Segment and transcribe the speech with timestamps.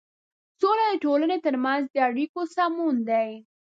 [0.59, 3.29] سوله د ټولنې تر منځ د اړيکو سمون دی.